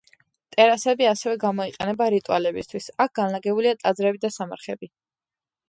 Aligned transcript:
ტერასები 0.53 1.07
ასევე 1.09 1.35
გამოიყენება 1.43 2.09
რიტუალებისთვის, 2.15 2.89
აქ 3.07 3.15
განლაგებულია 3.21 3.77
ტაძრები 3.85 4.25
და 4.27 4.35
სამარხები. 4.41 4.95